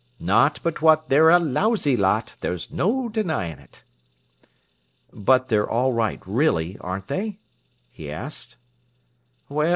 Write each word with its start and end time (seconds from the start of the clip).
Not 0.19 0.59
but 0.63 0.81
what 0.81 1.09
they're 1.09 1.29
a 1.29 1.37
lousy 1.37 1.95
lot, 1.95 2.35
there's 2.41 2.71
no 2.71 3.07
denying 3.07 3.59
it." 3.59 3.83
"But 5.13 5.49
they're 5.49 5.69
all 5.69 5.93
right 5.93 6.19
really, 6.25 6.75
aren't 6.79 7.07
they?" 7.07 7.37
he 7.91 8.09
asked. 8.11 8.57